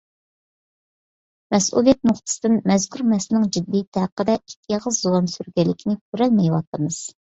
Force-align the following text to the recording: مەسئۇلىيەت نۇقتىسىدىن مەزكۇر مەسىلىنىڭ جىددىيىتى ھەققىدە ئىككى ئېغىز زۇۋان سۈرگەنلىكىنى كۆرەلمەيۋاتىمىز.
مەسئۇلىيەت 1.55 2.07
نۇقتىسىدىن 2.09 2.57
مەزكۇر 2.71 3.05
مەسىلىنىڭ 3.11 3.45
جىددىيىتى 3.57 4.03
ھەققىدە 4.07 4.39
ئىككى 4.39 4.75
ئېغىز 4.79 4.99
زۇۋان 5.05 5.31
سۈرگەنلىكىنى 5.35 5.99
كۆرەلمەيۋاتىمىز. 6.01 7.03